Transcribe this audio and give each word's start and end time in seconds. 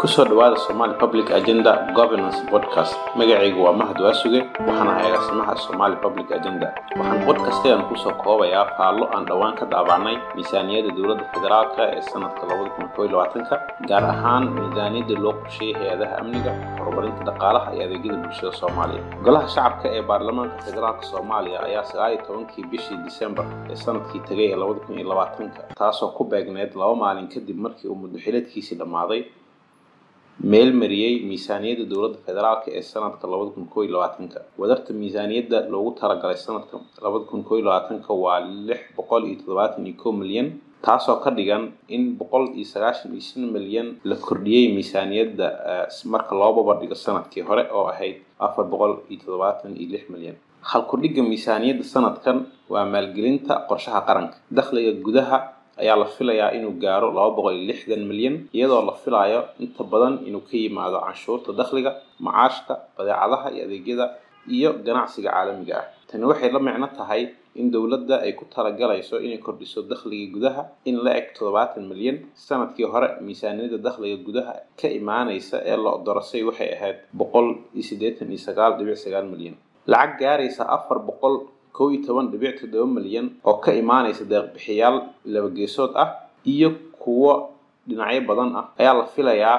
ku 0.00 0.08
soo 0.08 0.24
dhawaada 0.24 0.56
Somali 0.56 0.94
Public 0.96 1.28
Agenda 1.28 1.92
Governance 1.92 2.40
Podcast. 2.48 2.96
Magacaygu 3.20 3.60
waa 3.64 3.76
Mahad 3.76 4.00
Waasuge 4.00 4.40
waxaana 4.64 4.96
ahay 4.96 5.12
agaasimaha 5.12 5.52
Somali 5.60 5.96
Public 6.04 6.28
Agenda. 6.32 6.72
Waxaan 6.96 7.20
podcastan 7.28 7.84
ku 7.88 7.94
soo 8.00 8.16
koobayaa 8.16 8.64
faallo 8.80 9.12
aan 9.12 9.28
dhowaan 9.28 9.52
ka 9.60 9.68
daabacnay 9.68 10.16
miisaaniyadda 10.36 10.96
dowladda 10.96 11.24
federaalka 11.36 11.82
ee 11.96 12.00
sanadka 12.12 12.48
2021 12.48 13.84
gaar 13.90 14.04
ahaan 14.14 14.44
miisaaniyadda 14.56 15.14
loo 15.24 15.34
qorsheeyay 15.42 15.76
hay'adaha 15.80 16.14
amniga 16.22 16.52
horumarinta 16.80 17.22
dhaqaalaha 17.28 17.68
iyo 17.76 17.82
adeegyada 17.84 18.16
bulshada 18.24 18.52
Soomaaliya. 18.60 19.02
Golaha 19.24 19.48
shacabka 19.54 19.86
ee 19.96 20.02
baarlamaanka 20.10 20.56
federaalka 20.66 21.02
Soomaaliya 21.12 21.58
ayaa 21.68 21.84
19 21.92 22.72
bishii 22.72 22.98
December 23.04 23.44
ee 23.68 23.76
sannadkii 23.84 24.22
tagay 24.28 24.48
ee 24.48 24.56
2020 24.56 25.76
taasoo 25.76 26.08
ku 26.16 26.24
beegneed 26.32 26.72
laba 26.80 26.94
maalin 27.04 27.28
kadib 27.34 27.58
markii 27.66 27.88
uu 27.92 27.98
muddo 28.02 28.16
xileedkiisii 28.24 28.80
dhammaaday 28.80 29.20
meel 30.42 30.72
mariyey 30.72 31.20
miisaaniyadda 31.28 31.84
dowladda 31.90 32.18
federaalka 32.26 32.68
ee 32.78 32.82
sanadka 32.92 33.26
2021 33.28 34.40
wadarta 34.60 34.92
miisaaniyadda 35.00 35.58
loogu 35.72 35.90
talagalay 36.00 36.36
sanadka 36.36 36.76
2021 37.02 38.14
waa 38.24 38.40
671 38.40 40.12
milyan 40.20 40.48
taasoo 40.86 41.16
ka 41.24 41.30
dhigan 41.30 41.64
in 41.88 42.16
195 42.18 43.52
milyan 43.56 43.88
la 44.04 44.16
kordhiyey 44.16 44.72
miisaaniyadda 44.76 45.46
marka 46.04 46.34
loo 46.40 46.52
babadhigo 46.58 46.94
sannadkii 46.94 47.42
hore 47.48 47.64
oo 47.72 47.86
ahayd 47.92 48.16
476 48.40 50.08
milyan. 50.14 50.36
Halkudhigga 50.70 51.22
miisaaniyadda 51.22 51.84
sanadkan 51.84 52.46
waa 52.72 52.84
maalgelinta 52.94 53.54
qorshaha 53.68 54.00
qaranka 54.08 54.36
dakhliga 54.58 54.92
gudaha 55.06 55.38
ayaa 55.82 55.96
la 56.02 56.06
filayaa 56.16 56.50
inuu 56.58 56.74
gaaro 56.84 57.08
laba 57.16 57.30
boqol 57.36 57.54
iyo 57.58 57.64
lixdan 57.70 58.02
milyan 58.10 58.36
iyadoo 58.56 58.82
la 58.88 58.94
filayo 59.04 59.40
inta 59.64 59.82
badan 59.92 60.14
inuu 60.28 60.42
ka 60.48 60.54
yimaado 60.62 60.98
canshuurta 61.06 61.50
dakhliga 61.60 61.90
macaashka 62.26 62.74
badeecadaha 62.96 63.46
iyo 63.54 63.62
adeegyada 63.68 64.04
iyo 64.56 64.70
ganacsiga 64.86 65.30
caalamiga 65.34 65.74
ah. 65.80 65.86
Tani 66.08 66.24
waxay 66.30 66.50
la 66.54 66.58
micno 66.66 66.88
tahay 66.98 67.22
in 67.60 67.66
dowladda 67.74 68.16
ay 68.26 68.32
ku 68.38 68.44
talagalayso 68.54 69.16
inay 69.26 69.38
kordhiso 69.38 69.82
dakhliga 69.92 70.26
gudaha 70.34 70.62
in 70.90 70.96
la 71.04 71.10
eg 71.18 71.26
toddobaatan 71.36 71.82
milyan 71.90 72.16
sannadkii 72.46 72.86
hore 72.92 73.08
miisaaniyadda 73.26 73.78
dakhliga 73.88 74.16
gudaha 74.26 74.52
ka 74.80 74.88
imaanaysa 75.00 75.56
ee 75.70 75.76
la 75.84 75.92
dorasay 76.06 76.42
waxay 76.48 76.70
ahayd 76.76 76.98
boqol 77.20 77.48
iyo 77.76 77.84
siddeetan 77.90 78.28
iyo 78.34 78.40
sagaal 78.48 78.72
dhibic 78.78 78.98
sagaal 79.04 79.26
milyan. 79.32 79.54
Lacag 79.92 80.18
gaaraysa 80.22 80.62
afar 80.76 80.98
boqol 81.08 81.34
kow 81.72 81.90
iyo 81.92 82.00
toban 82.06 82.30
dhibic 82.32 82.60
toddoba 82.60 82.86
milyan 83.00 83.26
oo 83.44 83.56
ka 83.64 83.70
imaanaysa 83.72 84.24
deeqbixiyaal 84.24 84.96
laba 85.32 85.48
geesood 85.56 85.92
ah 85.96 86.08
iyo 86.44 86.68
kuwo 87.02 87.32
dhinacyo 87.88 88.20
badan 88.28 88.50
ah 88.60 88.64
ayaa 88.80 88.94
la 89.00 89.04
filayaa 89.14 89.58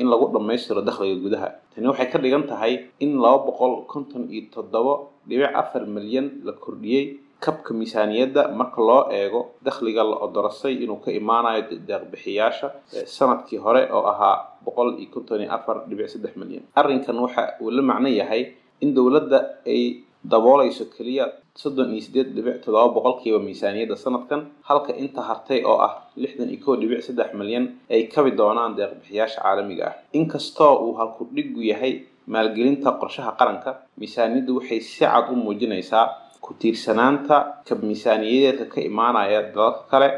in 0.00 0.06
lagu 0.08 0.26
dhammaystiro 0.32 0.80
dakhliga 0.86 1.18
gudaha. 1.24 1.48
Tani 1.74 1.86
waxay 1.90 2.08
ka 2.10 2.18
dhigan 2.18 2.46
tahay 2.50 2.88
in 3.04 3.18
laba 3.22 3.38
boqol 3.46 3.84
konton 3.90 4.26
iyo 4.30 4.48
toddoba 4.54 5.10
dhibic 5.28 5.50
afar 5.54 5.82
milyan 5.86 6.40
la 6.46 6.52
kordhiyey 6.52 7.18
kabka 7.40 7.72
miisaaniyadda 7.74 8.52
marka 8.52 8.80
loo 8.84 9.08
eego 9.10 9.40
dakhliga 9.64 10.02
la 10.04 10.16
odorasay 10.26 10.74
inuu 10.84 11.00
ka 11.04 11.10
imaanayo 11.10 11.62
deeqbixiyaasha 11.88 12.68
sannadkii 13.16 13.58
hore 13.64 13.82
oo 13.92 14.04
ahaa 14.12 14.60
boqol 14.64 14.98
iyo 15.00 15.08
konton 15.14 15.40
iyo 15.42 15.50
afar 15.52 15.84
dhibic 15.88 16.08
saddex 16.12 16.34
milyan. 16.36 16.64
Arrinkan 16.76 17.16
waxa 17.18 17.56
uu 17.60 17.70
la 17.70 17.82
macno 17.82 18.08
yahay 18.08 18.54
in 18.80 18.94
dowladda 18.94 19.60
ay 19.66 20.04
daboolayso 20.24 20.84
keliya 20.94 21.24
soddon 21.56 21.90
iyo 21.94 22.02
sideed 22.06 22.28
dhibic 22.36 22.60
toddoba 22.64 22.88
boqolkiiba 22.96 23.38
miisaaniyadda 23.46 23.96
sanadkan 23.96 24.40
halka 24.68 24.92
inta 25.02 25.20
hartay 25.28 25.60
oo 25.64 25.78
ah 25.88 25.92
lixdan 26.16 26.48
iyo 26.52 26.60
kow 26.64 26.74
dhibic 26.80 27.00
saddex 27.06 27.32
milyan 27.40 27.64
ay 27.90 28.02
kabi 28.12 28.30
doonaan 28.36 28.76
deeqbixiyaasha 28.78 29.40
caalamiga 29.42 29.84
ah. 29.90 29.94
Inkastoo 30.12 30.74
uu 30.84 30.92
halkudhigu 31.00 31.60
yahay 31.72 31.92
maalgelinta 32.26 32.92
qorshaha 33.00 33.32
qaranka 33.40 33.70
miisaaniyaddu 33.98 34.52
waxay 34.58 34.80
si 34.80 34.98
cad 35.04 35.26
u 35.32 35.36
muujinaysaa 35.36 36.06
ku 36.44 36.54
tiirsanaanta 36.60 37.36
ka 37.66 37.74
miisaaniyadeedka 37.74 38.64
ka 38.74 38.80
imaanaya 38.90 39.40
dalalka 39.54 39.82
kale 39.90 40.08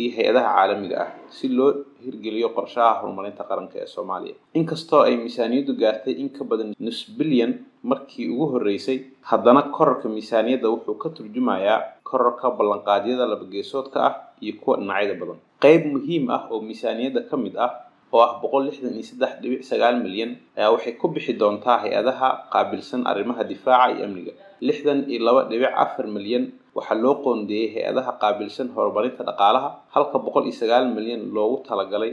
iyo 0.00 0.10
hay'adaha 0.16 0.48
caalamiga 0.56 0.96
ah 1.04 1.10
si 1.36 1.48
loo 1.48 1.70
hirgeliyo 2.04 2.48
qorshaha 2.56 3.00
horumarinta 3.00 3.44
qaranka 3.50 3.76
ee 3.82 3.86
soomaaliya. 3.86 4.34
Inkastoo 4.54 5.02
ay 5.08 5.16
miisaaniyaddu 5.16 5.72
gaartay 5.82 6.14
in 6.22 6.28
ka 6.36 6.44
badan 6.44 6.74
nus 6.78 7.00
bilyan 7.18 7.52
markii 7.82 8.28
ugu 8.32 8.46
horreysay 8.52 8.98
haddana 9.30 9.62
korarka 9.76 10.08
miisaaniyadda 10.08 10.68
wuxuu 10.74 10.94
ka 11.02 11.08
turjumayaa 11.16 11.78
korarka 12.10 12.50
ballanqaadyada 12.58 13.24
labageesoodka 13.32 13.98
ah 14.08 14.14
iyo 14.44 14.54
kuwa 14.60 14.76
dhinacyada 14.80 15.14
badan. 15.20 15.38
Qayb 15.64 15.82
muhiim 15.94 16.24
ah 16.36 16.42
oo 16.50 16.60
miisaaniyadda 16.68 17.20
ka 17.30 17.36
mid 17.36 17.54
ah 17.56 17.70
oo 18.12 18.20
ah 18.26 18.32
boqol 18.42 18.64
lixdan 18.68 18.92
iyo 18.98 19.04
saddex 19.10 19.32
dhibic 19.42 19.62
sagaal 19.70 19.96
milyan 20.04 20.36
ayaa 20.58 20.70
waxay 20.74 20.92
ku 21.00 21.08
bixi 21.14 21.32
doontaa 21.40 21.78
hay'adaha 21.84 22.28
qaabilsan 22.52 23.06
arrimaha 23.10 23.44
difaaca 23.44 23.92
iyo 23.96 24.04
amniga. 24.08 24.32
Lixdan 24.60 25.06
iyo 25.08 25.20
laba 25.26 25.42
dhibic 25.50 25.70
afar 25.84 26.06
milyan 26.16 26.44
waxaa 26.76 26.98
loo 27.04 27.14
qoondeeyey 27.24 27.68
hay'adaha 27.74 28.12
qaabilsan 28.22 28.68
horumarinta 28.76 29.22
dhaqaalaha 29.28 29.68
halka 29.94 30.16
boqol 30.26 30.44
iyo 30.48 30.54
sagaal 30.62 30.84
milyan 30.96 31.22
loogu 31.36 31.56
talagalay 31.68 32.12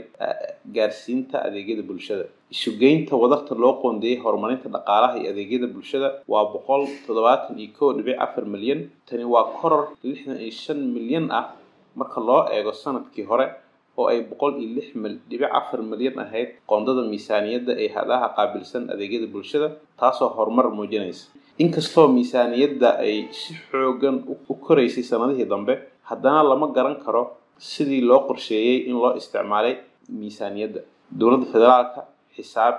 gaarsiinta 0.76 1.36
adeegyada 1.46 1.82
bulshada. 1.90 2.24
Isugeynta 2.54 3.14
wadarta 3.22 3.54
loo 3.62 3.74
qoondeeyey 3.82 4.18
horumarinta 4.24 4.68
dhaqaalaha 4.76 5.14
iyo 5.20 5.28
adeegyada 5.34 5.66
bulshada 5.74 6.08
waa 6.32 6.44
boqol 6.54 6.82
toddobaatan 7.06 7.54
iyo 7.62 7.70
kow 7.78 7.88
dhibic 7.96 8.16
afar 8.26 8.44
milyan. 8.54 8.80
Tani 9.08 9.24
waa 9.34 9.46
koror 9.60 9.84
lixdan 10.02 10.38
iyo 10.44 10.52
shan 10.62 10.78
milyan 10.96 11.26
ah 11.40 11.46
marka 11.98 12.20
loo 12.28 12.40
eego 12.56 12.72
sannadkii 12.82 13.24
hore 13.30 13.46
oo 13.98 14.06
ay 14.12 14.20
boqol 14.30 14.52
iyo 14.62 14.68
lix 14.76 14.86
dhibic 15.30 15.50
afar 15.60 15.80
milyan 15.92 16.16
ahayd 16.24 16.48
qoondada 16.70 17.02
miisaaniyadda 17.12 17.72
ee 17.84 17.88
hay'adaha 17.94 18.26
qaabilsan 18.36 18.82
adeegyada 18.94 19.26
bulshada 19.34 19.68
taasoo 20.00 20.28
horumar 20.36 20.66
muujinaysa 20.78 21.24
inkastoo 21.64 22.06
miisaaniyadda 22.16 22.88
ay 23.04 23.16
si 23.40 23.52
xoogan 23.70 24.16
u 24.48 24.54
koraysay 24.66 25.02
sanadihii 25.10 25.48
dambe 25.52 25.74
haddana 26.10 26.42
lama 26.50 26.66
garan 26.76 26.96
karo 27.04 27.22
sidii 27.58 28.02
loo 28.08 28.20
qorsheeyey 28.28 28.76
in 28.90 28.96
loo 29.02 29.12
isticmaalay 29.20 29.74
miisaaniyadda. 30.20 30.80
Dowladda 31.18 31.46
federaalka 31.52 32.00
xisaab 32.36 32.74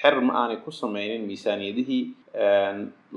xer 0.00 0.14
ma 0.26 0.32
aanay 0.40 0.56
ku 0.64 0.70
sameynin 0.72 1.22
miisaaniyadihii 1.28 2.02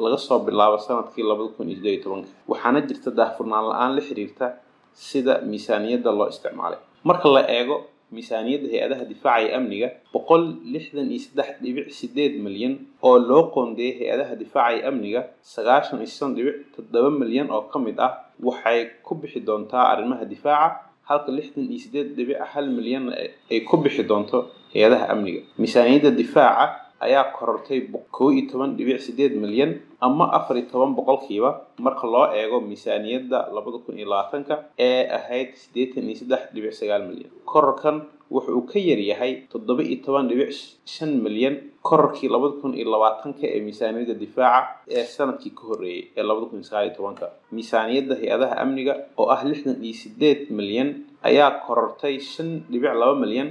laga 0.03 0.17
soo 0.27 0.39
bilaabo 0.47 0.77
sannadkii 0.85 1.23
labada 1.29 1.49
kun 1.55 1.67
iyo 1.69 1.77
sideed 1.77 1.93
iyo 1.95 2.03
tobanka. 2.03 2.29
Waxaana 2.51 2.79
jirta 2.87 3.09
daahfurnaan 3.17 3.65
la'aan 3.69 3.91
la 3.95 4.01
xiriirta 4.07 4.45
sida 4.93 5.33
miisaaniyadda 5.51 6.11
loo 6.19 6.27
isticmaalay. 6.33 6.79
Marka 7.03 7.27
la 7.35 7.41
eego 7.57 7.75
miisaaniyadda 8.11 8.67
hay'adaha 8.73 9.03
difaaca 9.11 9.41
iyo 9.45 9.55
amniga 9.57 9.87
boqol 10.13 10.43
lixdan 10.73 11.07
iyo 11.11 11.19
saddex 11.25 11.49
dhibic 11.63 11.87
sideed 11.99 12.33
milyan 12.45 12.73
oo 13.01 13.17
loo 13.29 13.43
qoondeeyay 13.53 13.97
hay'adaha 13.99 14.33
difaaca 14.43 14.73
iyo 14.77 14.87
amniga 14.89 15.21
sagaashan 15.41 15.97
iyo 16.03 16.09
shan 16.17 16.31
dhibic 16.37 16.55
toddoba 16.75 17.09
milyan 17.21 17.47
oo 17.51 17.61
ka 17.71 17.79
mid 17.79 17.97
ah 17.99 18.13
waxay 18.47 18.79
ku 19.05 19.15
bixi 19.15 19.39
doontaa 19.47 19.85
arrimaha 19.93 20.25
difaaca 20.25 20.85
halka 21.09 21.31
lixdan 21.37 21.65
iyo 21.71 21.79
sideed 21.85 22.07
dhibic 22.17 22.37
hal 22.53 22.65
milyan 22.77 23.09
ay 23.51 23.59
ku 23.67 23.77
bixi 23.83 24.03
doonto 24.03 24.37
hay'adaha 24.73 25.05
amniga. 25.13 25.41
Miisaaniyadda 25.61 26.11
difaaca 26.21 26.65
ayaa 27.07 27.25
korortay 27.37 27.79
kow 28.15 28.29
iyo 28.35 28.43
toban 28.51 28.75
dhibic 28.77 28.99
sideed 29.05 29.33
milyan 29.43 29.71
ama 30.07 30.25
afar 30.37 30.57
iyo 30.57 30.67
toban 30.71 30.91
boqolkiiba 30.97 31.49
marka 31.85 32.05
loo 32.13 32.25
eego 32.39 32.57
miisaaniyadda 32.67 33.37
labada 33.55 33.77
kun 33.85 33.95
iyo 33.99 34.07
labaatanka 34.13 34.55
ee 34.87 35.01
ahayd 35.17 35.49
siddeetan 35.61 36.03
iyo 36.09 36.15
saddex 36.21 36.41
dhibic 36.53 36.73
sagaal 36.79 37.03
milyan. 37.09 37.31
Kororkan 37.51 37.97
wuxa 38.33 38.51
uu 38.57 38.65
ka 38.71 38.79
yaryahay 38.89 39.31
toddoba 39.51 39.83
iyo 39.85 39.97
toban 40.05 40.25
dhibic 40.29 40.49
shan 40.93 41.11
milyan 41.25 41.55
kororkii 41.87 42.29
labada 42.33 42.55
kun 42.61 42.73
iyo 42.79 42.87
labaatanka 42.93 43.43
ee 43.55 43.61
miisaaniyadda 43.65 44.15
difaaca 44.23 44.81
ee 44.97 45.03
sannadkii 45.15 45.53
ka 45.57 45.63
horreeyay 45.69 46.03
ee 46.17 46.23
labada 46.29 46.45
kun 46.49 46.59
iyo 46.61 46.67
sagaal 46.69 46.85
iyo 46.89 46.95
tobanka. 46.97 47.25
Miisaaniyadda 47.55 48.13
hay'adaha 48.21 48.55
amniga 48.63 48.93
oo 49.21 49.27
ah 49.35 49.41
lixdan 49.49 49.77
iyo 49.85 49.93
sideed 50.01 50.39
milyan 50.59 50.89
ayaa 51.29 51.51
korortay 51.65 52.15
shan 52.31 52.49
dhibic 52.71 52.93
laba 53.01 53.15
milyan 53.23 53.49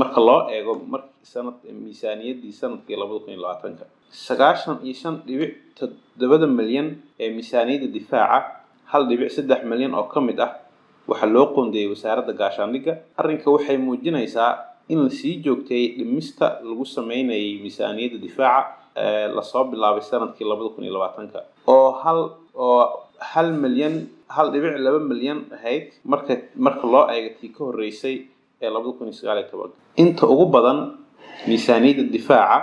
marka 0.00 0.20
loo 0.28 0.40
eego 0.56 0.72
markii 0.92 1.14
sanad 1.32 1.56
miisaaniyaddii 1.84 2.52
sannadkii 2.60 2.96
labada 3.00 3.18
kun 3.24 3.32
iyo 3.34 3.42
labaatanka. 3.44 3.84
Sagaashan 4.26 4.76
iyo 4.86 4.94
shan 5.00 5.14
dhibic 5.26 5.52
toddobada 5.78 6.46
milyan 6.58 6.88
ee 7.22 7.28
miisaaniyadda 7.36 7.88
difaaca 7.96 8.38
hal 8.92 9.02
dhibic 9.10 9.30
saddex 9.36 9.60
milyan 9.70 9.92
oo 10.00 10.06
ka 10.12 10.20
mid 10.28 10.38
ah 10.46 10.50
waxaa 11.10 11.30
loo 11.34 11.46
qoondeeyey 11.54 11.88
wasaaradda 11.94 12.32
gaashaandhigga 12.40 12.92
arrinka 13.20 13.48
waxay 13.54 13.76
muujinaysaa 13.86 14.50
in 14.92 14.98
la 15.04 15.10
sii 15.20 15.34
joogteeyey 15.44 15.88
dhimista 15.98 16.46
lagu 16.68 16.84
sameynayay 16.96 17.58
miisaaniyadda 17.64 18.18
difaaca 18.26 18.62
ee 19.04 19.26
la 19.36 19.42
soo 19.50 19.64
bilaabay 19.72 20.02
sannadkii 20.10 20.46
labada 20.50 20.68
kun 20.74 20.84
iyo 20.86 20.92
labaatanka. 20.98 21.38
Oo 21.74 21.90
hal 22.02 22.20
oo 22.54 22.82
hal 23.32 23.48
milyan 23.64 23.94
hal 24.36 24.46
dhibic 24.54 24.74
laba 24.86 25.00
milyan 25.12 25.38
ahayd 25.56 25.84
marka 26.12 26.32
marka 26.66 26.84
loo 26.94 27.04
eego 27.14 27.30
tii 27.40 27.50
ka 27.56 27.60
horreysay 27.68 28.16
ee 28.62 28.70
labada 28.74 28.92
kun 28.98 29.06
iyo 29.10 29.16
sagaal 29.20 29.38
iyo 29.42 29.48
tobanka 29.52 29.76
inta 30.02 30.24
ugu 30.32 30.46
badan 30.54 30.78
miisaaniyadda 31.44 32.04
difaaca 32.08 32.58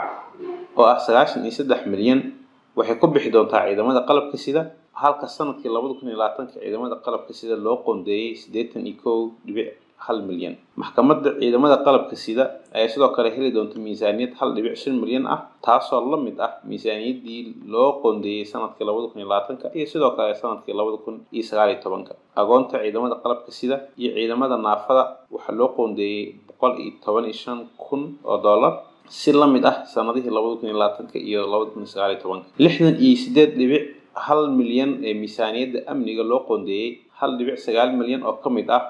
oo 0.78 0.86
ah 0.90 0.98
sagaashan 1.06 1.46
iyo 1.46 1.54
saddex 1.54 1.86
milyan 1.86 2.34
waxay 2.78 2.98
ku 2.98 3.06
bixi 3.14 3.30
doontaa 3.30 3.70
ciidamada 3.70 4.02
qalabka 4.10 4.38
sida 4.46 4.62
halka 4.98 5.30
sannadkii 5.30 5.70
labada 5.70 5.94
kun 6.00 6.10
iyo 6.10 6.18
labaatanka 6.18 6.58
ciidamada 6.58 6.96
qalabka 7.06 7.32
sida 7.38 7.54
loo 7.66 7.78
qoondeeyey 7.86 8.34
siddeetan 8.42 8.82
iyo 8.90 8.98
kow 9.04 9.20
dhibic 9.46 9.70
hal 10.04 10.20
milyan. 10.28 10.56
Maxkamadda 10.76 11.30
ciidamada 11.40 11.78
qalabka 11.86 12.16
sida 12.20 12.44
ayaa 12.76 12.90
sidoo 12.92 13.10
kale 13.16 13.30
heli 13.36 13.52
doonta 13.56 13.78
miisaaniyad 13.80 14.34
hal 14.40 14.50
dhibic 14.58 14.76
shan 14.82 14.96
milyan 15.00 15.24
ah 15.30 15.40
taasoo 15.66 16.02
la 16.12 16.18
mid 16.26 16.36
ah 16.44 16.52
miisaaniyaddii 16.68 17.40
loo 17.74 18.02
qoondeeyey 18.04 18.44
sannadkii 18.52 18.84
labada 18.90 19.08
kun 19.14 19.20
iyo 19.22 19.30
labaatanka 19.32 19.66
iyo 19.78 19.86
sidoo 19.88 20.12
kale 20.18 20.34
sannadkii 20.36 20.74
labada 20.76 20.98
kun 21.06 21.16
iyo 21.32 21.44
sagaal 21.50 21.70
iyo 21.72 21.80
tobanka. 21.86 22.14
Agoonta 22.36 22.82
ciidamada 22.84 23.16
qalabka 23.24 23.52
sida 23.60 23.76
iyo 24.02 24.12
ciidamada 24.18 24.58
naafada 24.60 25.04
waxaa 25.32 25.56
loo 25.56 25.70
qoondeeyey 25.78 26.36
boqol 26.64 26.80
iyo 26.80 26.92
toban 27.04 27.26
iyo 27.28 27.36
shan 27.44 27.60
kun 27.76 28.16
oo 28.24 28.38
dollar 28.40 28.74
si 29.10 29.32
la 29.36 29.48
mid 29.48 29.66
ah 29.72 29.84
sanadihii 29.94 30.32
labada 30.32 30.56
kun 30.60 30.68
iyo 30.72 30.78
labaatanka 30.80 31.18
iyo 31.20 31.42
labada 31.52 31.72
kun 31.76 31.82
iyo 31.84 31.92
sagaal 31.94 32.12
iyo 32.16 32.22
tobanka. 32.24 32.48
Lixdan 32.64 32.96
iyo 33.06 33.16
sideed 33.24 33.52
dhibic 33.60 33.84
hal 34.26 34.42
milyan 34.60 34.92
ee 35.04 35.14
miisaaniyadda 35.22 35.80
amniga 35.92 36.24
loo 36.32 36.40
qoondeeyey 36.48 36.90
hal 37.20 37.32
dhibic 37.38 37.58
sagaal 37.66 37.92
milyan 38.00 38.24
oo 38.24 38.36
ka 38.44 38.50
mid 38.50 38.68
ah 38.78 38.84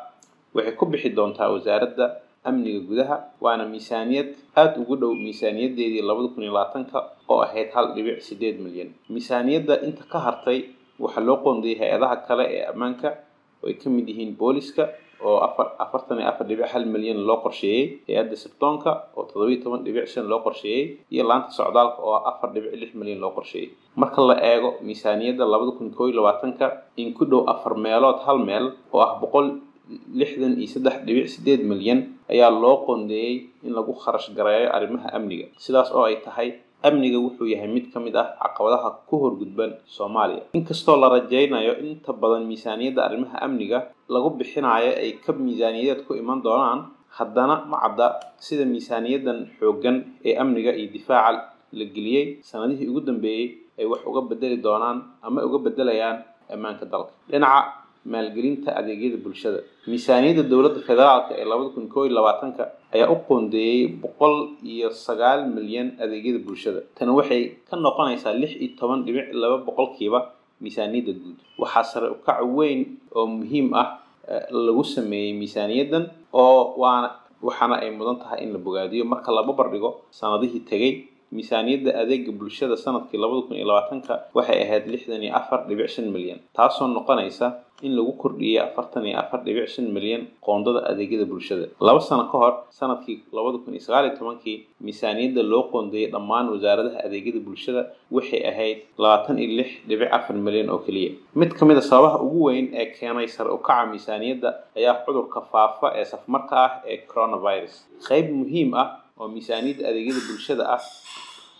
waxay 0.55 0.75
ku 0.79 0.85
bixi 0.91 1.09
doontaa 1.17 1.49
wasaaradda 1.55 2.05
amniga 2.49 2.79
gudaha 2.89 3.15
waana 3.43 3.65
miisaaniyad 3.73 4.27
aada 4.55 4.77
ugu 4.81 4.95
dhow 5.01 5.11
miisaaniyaddeedii 5.25 6.03
labada 6.09 6.27
kun 6.33 6.43
iyo 6.45 6.53
labaatanka 6.53 6.97
oo 7.31 7.39
ahayd 7.41 7.69
hal 7.75 7.87
dhibic 7.95 8.21
sideed 8.27 8.59
milyan. 8.65 8.89
Miisaaniyadda 9.09 9.81
inta 9.87 10.03
ka 10.11 10.19
hartay 10.25 10.59
waxaa 11.03 11.23
loo 11.27 11.37
qoondeeyey 11.45 11.77
hay'adaha 11.81 12.15
kale 12.27 12.43
ee 12.55 12.63
ammaanka 12.71 13.09
oo 13.63 13.67
ay 13.71 13.75
ka 13.81 13.87
mid 13.89 14.05
yihiin 14.11 14.35
booliska 14.41 14.83
oo 15.27 15.37
afar 15.47 15.67
afartan 15.83 16.19
iyo 16.19 16.27
afar 16.31 16.45
dhibic 16.49 16.67
hal 16.73 16.83
milyan 16.93 17.19
loo 17.27 17.37
qorsheeyey 17.45 17.83
hay'adda 18.07 18.35
sirdoonka 18.43 18.91
oo 19.17 19.23
toddobiyo 19.29 19.57
toban 19.63 19.81
dhibic 19.85 20.07
shan 20.13 20.25
loo 20.31 20.39
qorsheeyey 20.45 20.83
iyo 21.13 21.23
laanta 21.29 21.49
socdaalka 21.57 21.99
oo 22.07 22.15
afar 22.31 22.49
dhibic 22.53 22.71
lix 22.81 22.91
milyan 22.99 23.19
loo 23.23 23.31
qorsheeyey. 23.37 23.69
Marka 24.01 24.19
la 24.29 24.35
eego 24.51 24.69
miisaaniyadda 24.87 25.43
labada 25.53 25.71
kun 25.77 25.89
koo 25.97 26.07
iyo 26.09 26.15
labaatanka 26.21 26.65
in 27.01 27.13
ku 27.17 27.23
dhow 27.31 27.43
afar 27.53 27.73
meelood 27.85 28.19
hal 28.25 28.37
meel 28.49 28.65
oo 28.93 28.99
ah 29.05 29.15
boqol 29.21 29.47
lixdan 30.19 30.53
iyo 30.61 30.67
saddex 30.73 30.95
dhibic 31.05 31.27
sideed 31.33 31.61
milyan 31.71 31.99
ayaa 32.31 32.49
loo 32.63 32.75
qoondeeyey 32.87 33.33
in 33.67 33.71
lagu 33.77 33.93
kharash 34.03 34.29
gareeyo 34.37 34.69
arrimaha 34.75 35.09
amniga. 35.17 35.47
Sidaas 35.63 35.89
oo 35.95 36.03
ay 36.07 36.17
tahay 36.25 36.49
amniga 36.87 37.17
wuxuu 37.25 37.47
yahay 37.53 37.67
mid 37.75 37.85
ka 37.93 37.99
mid 37.99 38.15
ah 38.15 38.27
caqabadaha 38.41 38.89
ku 39.09 39.15
horgudban 39.23 39.71
soomaaliya. 39.95 40.43
Inkastoo 40.57 40.97
la 41.01 41.07
rajaynayo 41.15 41.73
inta 41.79 42.11
badan 42.13 42.43
miisaaniyadda 42.49 43.01
arrimaha 43.07 43.37
amniga 43.45 43.79
lagu 44.09 44.29
bixinayo 44.39 44.91
ay 45.03 45.11
ka 45.23 45.31
miisaaniyadeed 45.33 46.03
ku 46.07 46.13
iman 46.21 46.39
doonaan 46.45 46.79
haddana 47.17 47.55
ma 47.71 47.77
cadda 47.83 48.07
sida 48.45 48.65
miisaaniyaddan 48.65 49.39
xooggan 49.59 49.97
ee 50.25 50.35
amniga 50.43 50.71
iyo 50.79 50.87
difaaca 50.95 51.53
la 51.73 51.85
geliyey 51.95 52.25
sanadihii 52.49 52.87
ugu 52.91 53.01
dambeeyey 53.09 53.47
ay 53.79 53.85
wax 53.91 54.01
uga 54.09 54.21
bedeli 54.29 54.57
doonaan 54.65 54.97
ama 55.25 55.39
uga 55.47 55.57
bedelayaan 55.65 56.17
ammaanka 56.53 56.85
dalka. 56.85 57.13
Dhinaca 57.29 57.82
maalgelinta 58.11 58.69
adeegyada 58.79 59.17
bulshada. 59.25 59.59
Miisaaniyadda 59.87 60.43
dowladda 60.51 60.79
federaalka 60.89 61.31
ee 61.39 61.45
labada 61.51 61.69
kun 61.75 61.87
koo 61.93 62.03
iyo 62.05 62.13
labaatanka 62.19 62.63
ayaa 62.95 63.09
u 63.13 63.17
qoondeeyey 63.27 63.87
boqol 64.03 64.35
iyo 64.73 64.89
sagaal 64.91 65.39
milyan 65.55 65.87
adeegyada 66.03 66.39
bulshada. 66.47 66.79
Tani 66.97 67.11
waxay 67.19 67.41
ka 67.69 67.75
noqonaysaa 67.85 68.33
lix 68.41 68.51
iyo 68.63 68.71
toban 68.79 68.99
dhibic 69.05 69.27
laba 69.41 69.57
boqolkiiba 69.67 70.19
miisaaniyadda 70.63 71.11
guud. 71.21 71.37
Waxaa 71.61 71.83
sare 71.91 72.07
u 72.45 72.49
weyn 72.59 72.79
oo 73.15 73.25
muhiim 73.27 73.67
ah 73.81 73.87
lagu 74.67 74.83
sameeyey 74.95 75.33
miisaaniyaddan 75.41 76.03
oo 76.33 76.75
waana 76.81 77.09
waxaana 77.47 77.75
ay 77.83 77.89
mudan 77.91 78.17
tahay 78.21 78.39
in 78.43 78.53
la 78.55 78.59
bogaadiyo. 78.59 79.03
Marka 79.13 79.31
la 79.35 79.43
barbardhigo 79.47 79.89
sanadihii 80.19 80.63
tegey 80.71 80.91
miisaaniyadda 81.37 81.91
adeega 82.01 82.31
bulshada 82.39 82.75
sannadkii 82.85 83.17
labada 83.23 83.41
kun 83.47 83.55
iyo 83.59 83.67
labaatanka 83.71 84.13
waxay 84.37 84.59
ahayd 84.65 84.85
lixdan 84.93 85.23
iyo 85.25 85.33
afar 85.39 85.59
dhibic 85.67 85.89
shan 85.95 86.07
milyan 86.15 86.39
taasoo 86.57 86.87
noqonaysa 86.97 87.47
in 87.87 87.91
lagu 87.97 88.13
kordhiyey 88.21 88.59
afartan 88.67 89.03
iyo 89.09 89.17
afar 89.23 89.39
dhibic 89.45 89.67
shan 89.73 89.87
milyan 89.95 90.21
qoondada 90.45 90.79
adeegyada 90.91 91.25
bulshada. 91.31 91.65
Laba 91.87 91.99
sano 92.09 92.23
ka 92.31 92.37
hor 92.41 92.53
sannadkii 92.79 93.17
labada 93.37 93.57
kun 93.63 93.73
iyo 93.75 93.83
sagaal 93.87 94.05
iyo 94.07 94.15
tobankii 94.19 94.57
miisaaniyadda 94.85 95.41
loo 95.51 95.63
qoondeeyey 95.73 96.07
dhammaan 96.13 96.45
wasaaradaha 96.53 96.99
adeegyada 97.07 97.39
bulshada 97.47 97.81
waxay 98.15 98.41
ahayd 98.51 98.77
labaatan 99.03 99.35
iyo 99.43 99.51
lix 99.59 99.69
dhibic 99.89 100.09
afar 100.17 100.35
milyan 100.47 100.69
oo 100.69 100.79
keliya. 100.85 101.11
Mid 101.35 101.51
ka 101.57 101.65
mid 101.65 101.77
a 101.77 101.81
sababaha 101.89 102.17
ugu 102.25 102.39
weyn 102.47 102.65
ee 102.81 102.85
keenay 102.97 103.27
sare 103.27 103.49
u 103.51 103.57
kaca 103.67 103.85
miisaaniyadda 103.91 104.49
ayaa 104.79 104.95
cudurka 105.05 105.41
faafa 105.51 105.87
ee 105.99 106.05
safmarka 106.13 106.55
ah 106.65 106.71
ee 106.91 106.97
coronavirus. 107.11 107.73
Qayb 108.07 108.27
muhiim 108.41 108.71
ah 108.83 108.87
oo 109.19 109.27
miisaaniyadda 109.35 109.83
adeegyada 109.89 110.21
bulshada 110.29 110.63
ah 110.75 110.83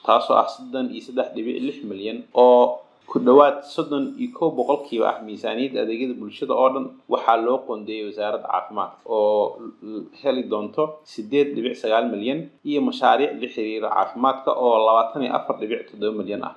taasoo 0.05 0.35
ah 0.41 0.47
soddon 0.55 0.85
iyo 0.93 1.01
saddex 1.07 1.27
dhibic 1.35 1.55
lix 1.67 1.77
milyan 1.91 2.17
oo 2.43 2.63
ku 3.11 3.19
dhowaad 3.25 3.57
soddon 3.75 4.05
iyo 4.21 4.29
kow 4.37 4.49
boqolkiiba 4.57 5.05
ah 5.11 5.17
miisaaniyadda 5.27 5.77
adeegyada 5.85 6.13
bulshada 6.21 6.53
oo 6.61 6.69
dhan 6.73 6.85
waxaa 7.13 7.37
loo 7.45 7.57
qoondeeyey 7.67 8.03
wasaaradda 8.09 8.47
caafimaadka 8.53 8.99
oo 9.17 9.43
heli 10.21 10.43
doonto 10.51 10.83
sideed 11.11 11.47
dhibic 11.55 11.75
sagaal 11.83 12.05
milyan 12.13 12.39
iyo 12.69 12.79
mashaariic 12.89 13.31
la 13.41 13.47
xiriira 13.55 13.87
caafimaadka 13.95 14.49
oo 14.65 14.73
labaatan 14.87 15.21
iyo 15.25 15.33
afar 15.39 15.55
dhibic 15.61 15.81
toddoba 15.89 16.15
milyan 16.21 16.41
ah. 16.49 16.53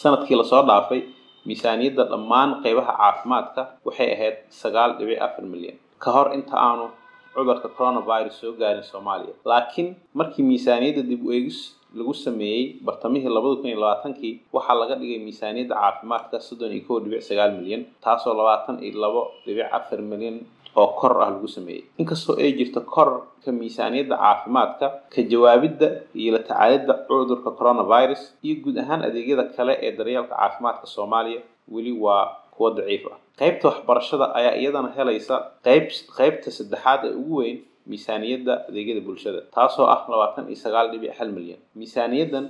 Sanadkii 0.00 0.36
la 0.40 0.44
soo 0.52 0.62
dhaafay 0.70 1.00
miisaaniyadda 1.48 2.02
dhammaan 2.12 2.50
qeybaha 2.64 2.92
caafimaadka 3.02 3.62
waxay 3.86 4.08
ahayd 4.16 4.36
sagaal 4.62 4.90
dhibic 4.98 5.18
afar 5.26 5.44
milyan. 5.52 5.76
Ka 6.02 6.08
hor 6.16 6.28
inta 6.36 6.54
aanu 6.66 6.86
cudurka 7.34 7.68
coronavirus 7.76 8.36
soo 8.40 8.52
gaarin 8.60 8.82
soomaaliya. 8.82 9.34
Laakiin 9.44 9.96
markii 10.14 10.44
miisaaniyadda 10.50 11.02
dib 11.10 11.22
u 11.26 11.32
eegis 11.32 11.58
lagu 11.98 12.14
sameeyey 12.14 12.78
bartamihii 12.86 13.28
labada 13.36 13.56
kun 13.60 13.68
iyo 13.70 13.80
labaatankii 13.80 14.32
waxaa 14.54 14.74
laga 14.80 14.94
dhigay 15.00 15.18
miisaaniyadda 15.26 15.74
caafimaadka 15.74 16.40
soddon 16.40 16.72
iyo 16.72 16.82
kow 16.88 16.98
dhibic 17.02 17.22
sagaal 17.28 17.52
milyan 17.58 17.82
taasoo 18.04 18.34
labaatan 18.40 18.76
iyo 18.84 18.98
labo 19.04 19.22
dhibic 19.46 19.66
afar 19.78 19.98
milyan 20.02 20.36
oo 20.76 20.86
kor 21.00 21.18
ah 21.22 21.30
lagu 21.34 21.48
sameeyey. 21.48 21.82
Inkastoo 21.98 22.36
ay 22.38 22.52
jirto 22.58 22.80
korka 22.80 23.50
miisaaniyadda 23.60 24.16
caafimaadka 24.16 24.86
ka 25.14 25.20
jawaabidda 25.32 25.88
iyo 26.14 26.30
la 26.34 26.38
tacaalidda 26.46 26.94
cudurka 27.10 27.50
coronavirus 27.58 28.22
iyo 28.46 28.54
guud 28.62 28.78
ahaan 28.78 29.02
adeegyada 29.08 29.44
kale 29.56 29.74
ee 29.82 29.90
daryeelka 29.98 30.34
caafimaadka 30.36 30.86
soomaaliya 30.86 31.40
weli 31.74 31.92
waa 32.04 32.24
kuwa 32.60 32.70
daciif 32.78 33.02
ah 33.12 33.16
qaybta 33.40 33.64
waxbarashada 33.72 34.26
ayaa 34.38 34.54
iyadana 34.60 34.90
helaysa 34.98 35.34
qayb 35.66 35.84
qaybta 36.18 36.48
saddexaad 36.58 37.00
ee 37.08 37.14
ugu 37.20 37.34
weyn 37.40 37.58
miisaaniyadda 37.90 38.52
adeegyada 38.68 39.00
bulshada 39.08 39.40
taasoo 39.56 39.86
ah 39.94 40.00
labaatan 40.12 40.44
iyo 40.52 40.58
sagaal 40.64 40.86
dhibic 40.92 41.12
hal 41.18 41.30
milyan. 41.36 41.60
Miisaaniyaddan 41.80 42.44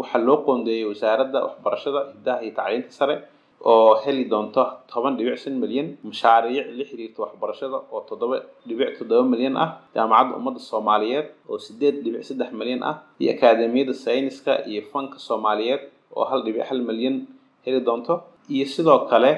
waxaa 0.00 0.20
loo 0.28 0.38
qoondeeyey 0.46 0.84
wasaaradda 0.90 1.38
waxbarashada 1.46 2.00
hiddaha 2.12 2.38
iyo 2.44 2.52
tacliinta 2.58 2.90
sare 2.98 3.14
oo 3.70 3.94
heli 4.04 4.24
doonto 4.32 4.62
toban 4.92 5.14
dhibic 5.18 5.36
shan 5.42 5.54
milyan 5.62 5.88
mashaariic 6.08 6.66
la 6.78 6.84
xiriirta 6.90 7.18
waxbarashada 7.24 7.76
oo 7.94 8.00
toddoba 8.08 8.36
dhibic 8.68 8.90
toddoba 8.98 9.24
milyan 9.32 9.54
ah 9.64 9.68
jaamacadda 9.94 10.34
ummadda 10.40 10.60
soomaaliyeed 10.70 11.26
oo 11.50 11.58
sideed 11.66 11.96
dhibic 12.04 12.22
saddex 12.28 12.50
milyan 12.60 12.80
ah 12.90 12.94
iyo 13.22 13.30
akaademiyadda 13.36 13.94
sayniska 14.04 14.52
iyo 14.70 14.82
fanka 14.92 15.16
soomaaliyeed 15.28 15.82
oo 16.18 16.24
hal 16.30 16.40
dhibic 16.46 16.64
hal 16.70 16.80
milyan 16.90 17.16
heli 17.66 17.80
doonto 17.88 18.14
iyo 18.54 18.66
sidoo 18.74 18.98
kale 19.10 19.30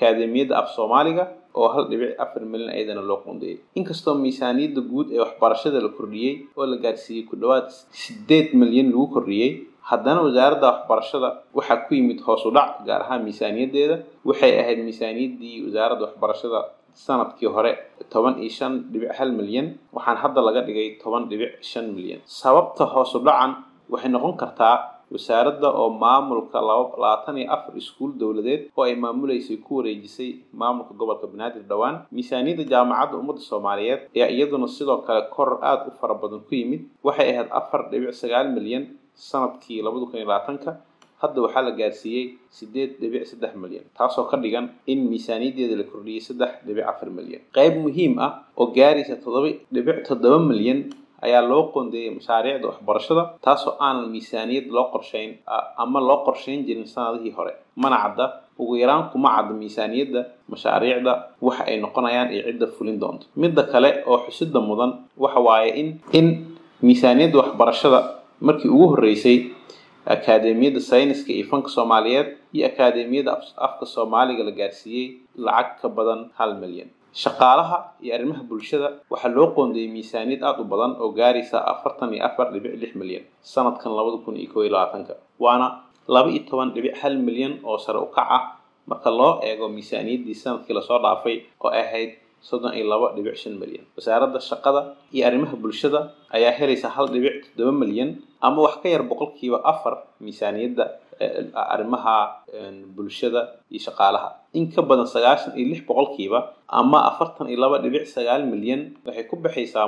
akaademiyadda 0.00 0.54
af 0.60 0.68
soomaaliga 0.76 1.24
oo 1.54 1.68
hal 1.74 1.84
dhibic 1.90 2.16
afar 2.24 2.42
milyan 2.52 2.70
ayadana 2.76 3.02
loo 3.10 3.18
qoondeeyey 3.24 3.58
inkastoo 3.78 4.14
miisaaniyadda 4.24 4.80
guud 4.92 5.08
ee 5.14 5.20
waxbarashada 5.24 5.78
la 5.86 5.90
kordhiyey 5.98 6.34
oo 6.56 6.66
la 6.72 6.76
gaarsiiyey 6.84 7.24
ku 7.28 7.34
dhowaad 7.36 7.68
sideed 8.02 8.48
milyan 8.60 8.88
lagu 8.92 9.06
kordhiyey 9.14 9.50
haddana 9.90 10.20
wasaaradda 10.26 10.66
waxbarashada 10.72 11.28
waxaa 11.58 11.78
ku 11.86 11.94
yimid 11.98 12.18
hoos 12.26 12.42
u 12.48 12.50
dhac 12.56 12.70
gaar 12.86 13.00
ahaan 13.04 13.22
miisaaniyaddeeda. 13.26 13.96
Waxay 14.28 14.52
ahayd 14.62 14.78
miisaaniyaddii 14.88 15.56
wasaaradda 15.66 16.02
waxbarashada 16.06 16.60
sannadkii 17.06 17.50
hore 17.56 17.72
toban 18.12 18.34
iyo 18.42 18.50
shan 18.58 18.72
dhibic 18.92 19.10
hal 19.18 19.30
milyan 19.38 19.66
waxaan 19.96 20.16
hadda 20.22 20.40
laga 20.46 20.60
dhigay 20.68 20.88
toban 21.02 21.22
dhibic 21.30 21.52
shan 21.70 21.86
milyan. 21.96 22.20
Sababta 22.40 22.84
hoos 22.92 23.10
u 23.18 23.20
dhacan 23.26 23.50
waxay 23.92 24.10
noqon 24.14 24.34
kartaa 24.42 24.99
wasaaradda 25.12 25.68
oo 25.80 25.90
maamulka 26.02 26.58
labaatan 26.70 27.38
iyo 27.42 27.48
afar 27.54 27.74
iskuul 27.82 28.12
dowladeed 28.20 28.62
oo 28.76 28.84
ay 28.88 28.94
maamuleysay 29.04 29.56
ku 29.64 29.76
wareejisay 29.78 30.30
maamulka 30.60 30.92
gobolka 31.00 31.26
banaadir 31.32 31.62
dhowaan 31.70 31.96
miisaaniyadda 32.14 32.64
jaamacadda 32.72 33.16
ummadda 33.22 33.42
soomaaliyeed 33.50 34.00
ayaa 34.16 34.28
iyaduna 34.36 34.68
sidoo 34.76 34.98
kale 35.06 35.22
koror 35.34 35.58
aada 35.62 35.84
u 35.88 35.92
fara 36.00 36.14
badan 36.22 36.40
ku 36.48 36.54
yimid. 36.54 36.82
Waxay 37.06 37.28
ahayd 37.34 37.48
afar 37.60 37.80
dhibic 37.90 38.14
sagaal 38.22 38.48
milyan 38.56 38.84
sannadkii 39.14 39.82
labada 39.82 40.06
kun 40.06 40.16
iyo 40.20 40.26
labaatanka. 40.30 40.70
Hadda 41.22 41.38
waxaa 41.44 41.62
la 41.68 41.72
gaarsiiyey 41.76 42.24
sideed 42.56 42.90
dhibic 43.00 43.26
saddex 43.30 43.52
milyan 43.62 43.84
taasoo 43.98 44.24
ka 44.30 44.36
dhigan 44.40 44.66
in 44.92 45.04
miisaaniyaddeeda 45.10 45.76
la 45.80 45.84
kordhiyey 45.90 46.20
saddex 46.28 46.52
dhibic 46.66 46.84
afar 46.92 47.08
milyan. 47.18 47.42
Qayb 47.56 47.74
muhiim 47.84 48.14
ah 48.26 48.30
oo 48.56 48.66
gaaraysa 48.76 49.16
toddoba 49.24 49.50
dhibic 49.74 49.98
toddoba 50.08 50.38
milyan 50.50 50.78
ayaa 51.26 51.42
loo 51.50 51.62
qoondeeyey 51.74 52.10
mashaariicda 52.18 52.66
waxbarashada 52.70 53.22
taasoo 53.44 53.74
aanan 53.80 54.06
miisaaniyad 54.14 54.66
loo 54.76 54.86
qorshayn 54.94 55.30
ama 55.82 56.00
loo 56.00 56.18
qorshayn 56.26 56.64
jirin 56.66 56.86
sanadihii 56.86 57.34
hore. 57.38 57.52
Mana 57.76 57.96
cadda 58.04 58.24
ugu 58.58 58.76
yaraan 58.82 59.08
kuma 59.12 59.28
cadda 59.36 59.52
miisaaniyadda 59.62 60.20
mashaariicda 60.52 61.12
waxa 61.46 61.62
ay 61.70 61.76
noqonayaan 61.84 62.28
iyo 62.34 62.42
cidda 62.48 62.66
fulin 62.76 62.96
doonto. 63.00 63.26
Midda 63.36 63.62
kale 63.72 63.90
oo 64.06 64.18
xusida 64.26 64.60
mudan 64.60 64.92
waxa 65.16 65.40
waaye 65.40 65.70
in 65.80 65.88
in 66.18 66.26
miisaaniyadda 66.82 67.36
waxbarashada 67.42 67.98
markii 68.40 68.68
ugu 68.74 68.86
horreysay 68.92 69.38
akaademiyadda 70.06 70.80
sayniska 70.80 71.32
iyo 71.32 71.44
fanka 71.50 71.68
soomaaliyeed 71.68 72.28
iyo 72.56 72.66
akaademiyadda 72.66 73.32
afka 73.66 73.84
soomaaliga 73.86 74.44
la 74.44 74.50
gaarsiiyey 74.50 75.06
lacag 75.36 75.80
ka 75.82 75.88
badan 75.88 76.20
hal 76.38 76.56
milyan 76.62 76.88
shaqaalaha 77.14 77.76
iyo 78.02 78.14
arrimaha 78.14 78.42
bulshada 78.46 78.88
waxaa 79.10 79.32
loo 79.36 79.48
qoondeeyey 79.56 79.90
miisaaniyad 79.90 80.42
aada 80.42 80.60
u 80.62 80.64
badan 80.72 80.92
oo 81.02 81.10
gaaraysa 81.18 81.58
afartan 81.72 82.14
iyo 82.14 82.22
afar 82.28 82.46
dhibic 82.54 82.74
lix 82.82 82.92
milyan 82.94 83.24
sanadkan 83.42 83.92
labada 83.98 84.18
kun 84.24 84.36
iyo 84.36 84.48
koo 84.52 84.62
iyo 84.62 84.72
labaatanka 84.76 85.14
waana 85.42 85.66
laba 86.08 86.30
iyo 86.30 86.42
toban 86.48 86.70
dhibic 86.74 86.94
hal 87.02 87.14
milyan 87.18 87.58
oo 87.66 87.78
sare 87.78 87.98
u 87.98 88.06
kac 88.14 88.28
ah 88.38 88.42
marka 88.86 89.10
loo 89.10 89.40
eego 89.42 89.66
miisaaniyaddii 89.68 90.34
sannadkii 90.42 90.74
la 90.78 90.82
soo 90.82 90.98
dhaafay 91.02 91.36
oo 91.64 91.70
ahayd 91.82 92.10
soddon 92.48 92.72
iyo 92.78 92.86
laba 92.92 93.06
dhibic 93.16 93.36
shan 93.42 93.54
milyan 93.62 93.84
wasaaradda 93.96 94.38
shaqada 94.40 94.80
iyo 95.14 95.22
arrimaha 95.28 95.56
bulshada 95.62 96.00
ayaa 96.36 96.52
helaysa 96.58 96.88
hal 96.94 97.06
dhibic 97.14 97.34
toddoba 97.52 97.72
milyan 97.82 98.10
ama 98.40 98.58
wax 98.66 98.74
ka 98.82 98.88
yar 98.88 99.02
boqolkiiba 99.10 99.58
afar 99.72 99.94
miisaaniyadda 100.20 100.84
arrimaha 101.54 102.42
bulshada 102.96 103.60
iyo 103.70 103.80
shaqaalaha. 103.86 104.28
In 104.56 104.72
ka 104.72 104.82
badan 104.82 105.06
sagaashan 105.06 105.52
iyo 105.56 105.66
lix 105.76 105.84
boqolkiiba 105.86 106.54
ama 106.68 107.04
afartan 107.10 107.46
iyo 107.52 107.58
laba 107.60 107.78
dhibic 107.84 108.06
sagaal 108.08 108.44
milyan 108.48 108.96
waxay 109.06 109.24
ku 109.28 109.36
baxaysaa 109.36 109.86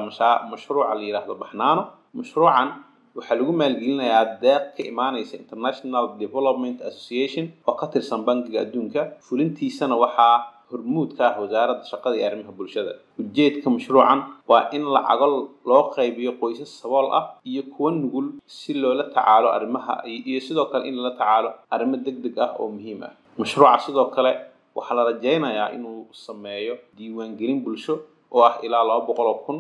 mashruuca 0.51 0.93
la 0.95 1.01
yidhaahdo 1.03 1.35
baxnaano. 1.41 1.83
Mashruucan 2.15 2.85
waxaa 3.17 3.37
lagu 3.41 3.53
maalgelinayaa 3.53 4.41
deeq 4.45 4.65
ka 4.77 4.83
imaanaysa 4.85 5.37
international 5.41 6.17
development 6.21 6.81
association 6.85 7.53
oo 7.67 7.75
ka 7.81 7.87
tirsan 7.89 8.25
bangiga 8.29 8.61
adduunka. 8.69 9.17
Fulintiisana 9.25 9.97
waxaa 9.97 10.52
hormuud 10.73 11.11
ka 11.19 11.23
ah 11.31 11.41
wasaaradda 11.43 11.85
shaqada 11.93 12.17
iyo 12.17 12.27
arrimaha 12.29 12.53
bulshada. 12.59 12.93
Ujeedka 13.21 13.69
mashruucan 13.71 14.21
waa 14.51 14.69
in 14.77 14.83
lacago 14.95 15.27
loo 15.69 15.83
qaybiyo 15.97 16.33
qoysas 16.41 16.71
sabool 16.81 17.09
ah 17.19 17.25
iyo 17.51 17.63
kuwa 17.73 17.91
nugul 17.93 18.27
si 18.47 18.73
loola 18.75 19.05
tacaalo 19.15 19.49
arrimaha 19.57 19.95
iyo 20.09 20.41
sidoo 20.41 20.67
kale 20.73 20.89
in 20.89 20.97
lala 20.97 21.13
tacaalo 21.21 21.51
arrimo 21.71 21.97
deg 22.07 22.17
deg 22.25 22.35
ah 22.45 22.51
oo 22.59 22.69
muhiim 22.75 23.03
ah. 23.05 23.13
Mashruuca 23.39 23.79
sidoo 23.85 24.09
kale 24.17 24.33
waxaa 24.75 24.95
la 24.99 25.05
rajaynayaa 25.11 25.69
inuu 25.77 26.09
sameeyo 26.13 26.75
diiwaangelin 26.97 27.61
bulsho 27.65 27.95
oo 28.33 28.43
ah 28.49 28.57
ilaa 28.65 28.85
laba 28.89 29.05
boqol 29.07 29.29
oo 29.33 29.39
kun 29.47 29.59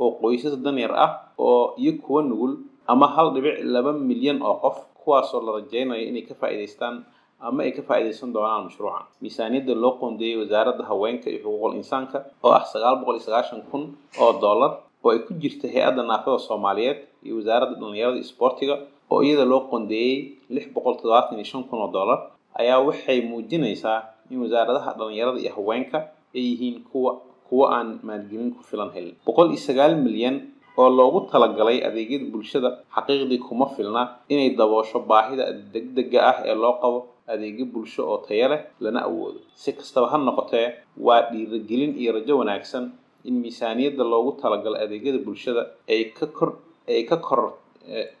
oo 0.00 0.10
qoysas 0.20 0.54
danyar 0.64 0.92
ah 1.04 1.10
oo 1.38 1.74
iyo 1.80 1.92
kuwa 2.04 2.20
nugul 2.22 2.52
ama 2.86 3.06
hal 3.14 3.32
dhibic 3.34 3.56
laba 3.64 3.92
milyan 3.92 4.38
oo 4.44 4.54
qof 4.62 4.76
kuwaasoo 5.00 5.40
la 5.46 5.52
rajaynayo 5.58 6.02
inay 6.10 6.22
ka 6.28 6.34
faa'iidaystaan 6.40 7.04
ama 7.40 7.62
ay 7.66 7.72
ka 7.76 7.82
faa'iidaysan 7.88 8.32
doonaan 8.34 8.64
mashruucan. 8.68 9.04
Miisaaniyadda 9.22 9.74
loo 9.82 9.92
qoondeeyey 10.00 10.36
wasaaradda 10.42 10.84
haweenka 10.90 11.26
iyo 11.30 11.40
xuquuqul 11.44 11.74
insaanka 11.80 12.18
oo 12.44 12.52
ah 12.58 12.64
sagaal 12.72 12.96
boqol 13.00 13.16
iyo 13.18 13.24
sagaashan 13.28 13.60
kun 13.70 13.82
oo 14.22 14.32
dollar 14.44 14.72
oo 15.04 15.10
ay 15.14 15.18
ku 15.26 15.32
jirta 15.42 15.66
hay'adda 15.74 16.02
naafada 16.10 16.38
soomaaliyeed 16.48 16.98
iyo 17.26 17.34
wasaaradda 17.40 17.74
dhallinyarada 17.80 18.18
isboortiga 18.24 18.74
oo 19.10 19.20
iyada 19.26 19.44
loo 19.52 19.60
qoondeeyey 19.70 20.16
lix 20.54 20.64
boqol 20.74 20.94
toddobaatan 21.00 21.36
iyo 21.40 21.46
shan 21.52 21.62
kun 21.68 21.78
oo 21.84 21.90
dollar 21.98 22.18
ayaa 22.60 22.78
waxay 22.88 23.18
muujinaysaa 23.30 23.98
in 24.30 24.38
wasaaradaha 24.44 24.90
dhallinyarada 24.98 25.38
iyo 25.44 25.52
haweenka 25.56 25.98
ay 26.36 26.42
yihiin 26.48 26.76
kuwa 26.92 27.12
kuwa 27.48 27.66
aan 27.76 27.88
maalgelin 28.06 28.54
ku 28.54 28.62
filan 28.62 28.90
helin. 28.94 29.14
Boqol 29.26 29.48
iyo 29.50 29.58
sagaal 29.68 29.96
milyan 29.98 30.36
oo 30.78 30.86
loogu 30.98 31.20
talagalay 31.32 31.78
adeegyada 31.88 32.26
bulshada 32.32 32.68
xaqiiqdii 32.94 33.40
kuma 33.48 33.66
filna 33.74 34.02
inay 34.30 34.50
daboosho 34.54 34.98
baahida 35.10 35.44
degdega 35.74 36.20
ah 36.30 36.36
ee 36.46 36.54
loo 36.54 36.74
qabo 36.82 36.98
adeegyo 37.34 37.64
bulsho 37.72 38.02
oo 38.10 38.18
taya 38.26 38.46
leh 38.52 38.60
lana 38.84 39.00
awoodo. 39.08 39.40
Si 39.54 39.72
kastaba 39.72 40.06
ha 40.12 40.16
noqotee 40.18 40.66
waa 41.06 41.22
dhiirigelin 41.30 41.92
iyo 42.02 42.10
rajo 42.16 42.34
wanaagsan 42.40 42.84
in 43.28 43.34
miisaaniyadda 43.42 44.04
loogu 44.12 44.32
talagalay 44.42 44.80
adeegyada 44.84 45.18
bulshada 45.26 45.62
ay 45.88 46.02
ka 46.18 46.26
kor 46.36 46.50
ay 46.88 47.02
ka 47.10 47.16
kor 47.26 47.42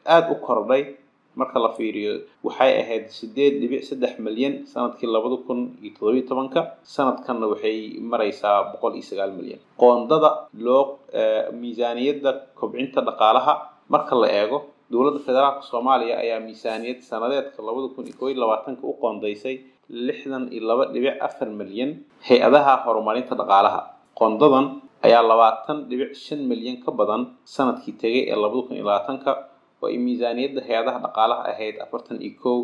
aada 0.06 0.28
u 0.34 0.36
kordhay 0.46 0.82
marka 1.40 1.58
la 1.62 1.70
fiiriyo. 1.76 2.12
Waxay 2.44 2.72
ahayd 2.82 3.04
sideed 3.16 3.54
dhibic 3.62 3.82
saddex 3.88 4.18
milyan 4.26 4.66
sannadkii 4.72 5.06
labada 5.14 5.36
kun 5.46 5.60
iyo 5.82 5.90
todobiyo 5.96 6.24
tobanka. 6.28 6.60
Sanadkanna 6.82 7.46
waxay 7.52 7.96
maraysaa 8.12 8.56
boqol 8.72 8.92
iyo 8.98 9.04
sagaal 9.10 9.32
milyan. 9.38 9.60
Qoondada 9.80 10.30
loo 10.66 10.98
miisaaniyadda 11.60 12.30
kobcinta 12.58 13.00
dhaqaalaha 13.08 13.52
marka 13.88 14.14
la 14.22 14.28
eego 14.40 14.58
dowladda 14.92 15.20
federaalka 15.26 15.62
soomaaliya 15.70 16.14
ayaa 16.24 16.40
miisaaniyad 16.46 17.00
sanadeedka 17.10 17.58
labada 17.68 17.88
kun 17.94 18.04
iyo 18.08 18.16
koo 18.20 18.28
iyo 18.32 18.40
labaatanka 18.44 18.82
u 18.90 18.92
qoondaysay 19.02 19.54
lixdan 20.06 20.44
iyo 20.54 20.62
laba 20.70 20.84
dhibic 20.94 21.16
afar 21.26 21.48
milyan 21.60 21.90
hay'adaha 22.28 22.74
horumarinta 22.84 23.34
dhaqaalaha. 23.40 23.80
Qoondadan 24.18 24.66
ayaa 25.06 25.22
labaatan 25.30 25.78
dhibic 25.90 26.10
shan 26.24 26.40
milyan 26.50 26.76
ka 26.84 26.90
badan 26.98 27.22
sannadkii 27.54 27.94
tegay 28.02 28.22
ee 28.32 28.36
labada 28.42 28.62
kun 28.66 28.74
iyo 28.78 28.84
labaatanka 28.90 29.30
oo 29.82 29.86
ay 29.90 29.96
miisaaniyadda 30.06 30.60
hay'adaha 30.68 30.98
dhaqaalaha 31.06 31.42
ahayd 31.52 31.76
afartan 31.84 32.18
iyo 32.26 32.34
kow 32.42 32.56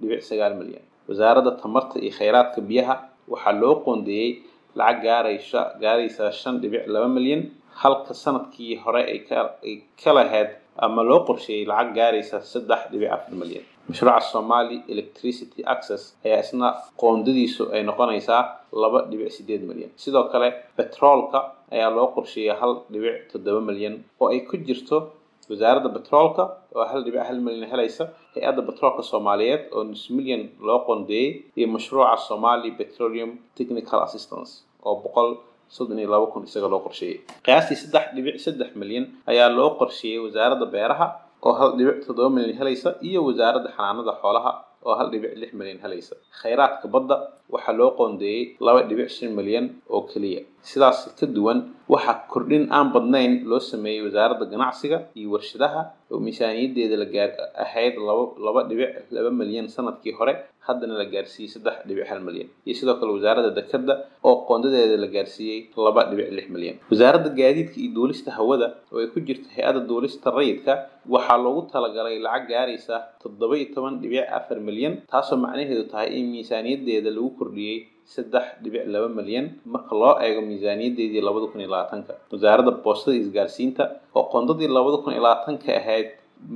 dhibic 0.00 0.20
sagaal 0.28 0.54
milyan. 0.60 0.84
Wasaaradda 1.08 1.50
tamarta 1.62 1.96
iyo 2.04 2.12
kheyraadka 2.18 2.60
biyaha 2.70 2.94
waxaa 3.32 3.54
loo 3.62 3.74
qoondeeyey 3.84 4.30
lacag 4.78 5.00
gaaraysa 5.06 5.60
gaaraysa 5.82 6.24
shan 6.40 6.54
dhibic 6.62 6.84
laba 6.94 7.08
milyan 7.16 7.42
halka 7.82 8.12
sannadkii 8.24 8.76
hore 8.84 9.02
ay 9.12 9.18
ka 9.28 9.38
ay 9.66 9.74
ka 10.02 10.10
lahayd 10.18 10.50
ama 10.76 11.02
loo 11.02 11.20
qorsheeyey 11.28 11.64
lacag 11.70 11.94
gaaraysa 11.98 12.36
saddex 12.52 12.80
dhibic 12.90 13.10
afar 13.16 13.34
milyan. 13.42 13.64
Mashruuca 13.88 14.20
somali 14.32 14.76
electricity 14.92 15.60
access 15.74 16.02
ayaa 16.24 16.40
isna 16.44 16.68
qoondadiisu 17.00 17.62
ay 17.74 17.82
noqonaysaa 17.88 18.42
laba 18.82 18.98
dhibic 19.10 19.30
sideed 19.36 19.62
milyan. 19.70 19.90
Sidoo 20.02 20.24
kale 20.32 20.48
betroolka 20.78 21.38
ayaa 21.74 21.90
loo 21.96 22.08
qorsheeyay 22.16 22.56
hal 22.60 22.72
dhibic 22.92 23.16
toddoba 23.32 23.60
milyan 23.68 23.94
oo 24.20 24.28
ay 24.32 24.40
ku 24.48 24.56
jirto 24.56 24.98
wasaaradda 25.50 25.88
betroolka 25.96 26.42
oo 26.74 26.84
hal 26.90 27.00
dhibic 27.04 27.20
hal 27.28 27.38
milyan 27.46 27.68
helaysa 27.72 28.04
hay'adda 28.34 28.62
betroolka 28.68 29.02
soomaaliyeed 29.10 29.62
oo 29.74 29.82
nus 29.90 30.04
milyan 30.16 30.42
loo 30.66 30.78
qoondeeyey 30.86 31.30
iyo 31.58 31.66
mashruuca 31.74 32.16
somali 32.28 32.70
petroleum 32.80 33.30
technical 33.58 34.00
assistance 34.06 34.50
oo 34.86 34.94
boqol 35.04 35.28
soddon 35.76 35.98
iyo 36.02 36.08
laba 36.14 36.26
kun 36.32 36.42
isaga 36.48 36.68
loo 36.72 36.80
qorsheeyey 36.86 37.16
qiyaastii 37.46 37.78
saddex 37.82 38.04
dhibic 38.16 38.36
saddex 38.46 38.70
milyan 38.82 39.04
ayaa 39.32 39.48
loo 39.58 39.70
qorsheeyey 39.80 40.18
wasaaradda 40.24 40.66
beeraha 40.74 41.06
oo 41.46 41.52
hal 41.60 41.70
dhibic 41.78 41.96
toddoba 42.06 42.30
milyan 42.36 42.56
helaysa 42.60 42.88
iyo 43.08 43.20
wasaaradda 43.28 43.68
xanaanada 43.76 44.12
xoolaha 44.22 44.52
oo 44.88 44.94
hal 44.98 45.08
dhibic 45.12 45.32
lix 45.40 45.50
milyan 45.60 45.78
helaysa 45.84 46.14
kheyraadka 46.40 46.86
badda 46.94 47.16
waxaa 47.54 47.74
loo 47.80 47.90
qoondeeyey 47.98 48.42
laba 48.66 48.80
dhibic 48.90 49.08
shan 49.16 49.30
milyan 49.38 49.66
oo 49.94 50.00
keliya 50.10 50.42
sidaas 50.70 50.98
ka 51.18 51.26
duwan 51.36 51.58
waxaa 51.94 52.16
kordhin 52.32 52.64
aan 52.76 52.88
badnayn 52.94 53.32
loo 53.50 53.60
sameeyey 53.70 54.02
wasaaradda 54.06 54.46
ganacsiga 54.52 54.98
iyo 55.18 55.28
warshadaha 55.34 55.80
oo 56.12 56.18
miisaaniyaddeeda 56.26 56.96
la 57.02 57.06
gaar 57.14 57.30
ahayd 57.64 57.94
laba 58.08 58.24
laba 58.46 58.60
dhibic 58.70 58.90
laba 59.16 59.30
milyan 59.40 59.66
sannadkii 59.76 60.14
hore. 60.20 60.34
Haddana 60.66 60.94
la 61.00 61.06
gaarsiiyey 61.12 61.50
saddex 61.54 61.76
dhibic 61.88 62.06
hal 62.10 62.20
milyan. 62.26 62.46
Iyo 62.66 62.74
sidoo 62.78 62.94
kale 63.00 63.10
wasaaradda 63.18 63.50
dekedda 63.58 63.94
oo 64.28 64.34
qoondadeeda 64.48 64.96
la 65.04 65.08
gaarsiiyey 65.16 65.58
laba 65.86 66.00
dhibic 66.10 66.28
lix 66.36 66.46
milyan. 66.54 66.76
Wasaaradda 66.90 67.30
gaadiidka 67.40 67.76
iyo 67.82 67.90
duulista 67.96 68.30
hawada 68.38 68.68
oo 68.92 68.98
ay 69.02 69.08
ku 69.14 69.18
jirta 69.26 69.48
hay'adda 69.56 69.80
duulista 69.90 70.30
rayidka 70.38 70.72
waxaa 71.14 71.38
loogu 71.44 71.62
talagalay 71.72 72.16
lacag 72.26 72.46
gaaraysa 72.52 72.94
toddoba 73.22 73.54
iyo 73.58 73.74
toban 73.74 73.98
dhibic 74.02 74.22
afar 74.38 74.58
milyan 74.68 74.94
taasoo 75.10 75.36
macnaheedu 75.44 75.84
tahay 75.92 76.08
in 76.18 76.26
miisaaniyaddeeda 76.34 77.10
lagu 77.16 77.30
kordhiyey 77.40 77.78
saddex 78.14 78.44
dhibic 78.62 78.84
laba 78.94 79.08
milyan 79.18 79.46
marka 79.74 79.94
loo 80.02 80.14
eego 80.26 80.40
miisaaniyaddeedii 80.50 81.20
labada 81.28 81.46
kun 81.52 81.60
iyo 81.60 81.70
labaatanka. 81.74 82.12
Wasaaradda 82.32 82.72
boostada 82.84 83.16
isgaarsiinta 83.22 83.82
oo 84.14 84.24
qoondadii 84.32 84.68
labada 84.76 84.98
kun 85.04 85.12
iyo 85.14 85.22
labaatanka 85.26 85.70
ahayd 85.80 86.08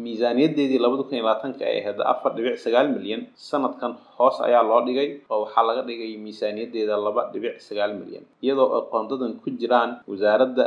miisaaniyaddeedii 0.05 0.79
labada 0.85 1.03
kun 1.07 1.15
iyo 1.17 1.25
labaatanka 1.26 1.62
ay 1.71 1.76
ahayd 1.83 1.99
afar 2.12 2.31
dhibic 2.37 2.57
sagaal 2.65 2.88
milyan. 2.97 3.23
Sanadkan 3.49 3.93
hoos 4.19 4.37
ayaa 4.47 4.62
loo 4.71 4.81
dhigay 4.87 5.09
oo 5.31 5.38
waxaa 5.45 5.65
laga 5.69 5.83
dhigay 5.88 6.11
miisaaniyaddeeda 6.25 6.95
laba 7.07 7.23
dhibic 7.33 7.55
sagaal 7.69 7.93
milyan. 8.00 8.25
Iyadoo 8.45 8.69
ay 8.76 8.83
qoondadan 8.93 9.33
ku 9.43 9.49
jiraan 9.61 9.91
wasaaradda 10.11 10.65